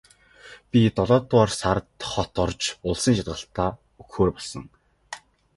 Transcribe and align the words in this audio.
Би 0.69 0.81
долоодугаар 0.97 1.51
сард 1.59 1.89
хот 2.11 2.33
орж 2.43 2.61
улсын 2.87 3.13
шалгалтаа 3.17 3.69
өгөхөөр 4.01 4.29
болсон. 4.35 4.63